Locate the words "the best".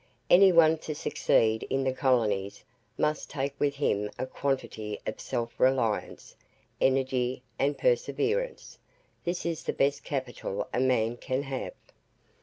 9.63-10.03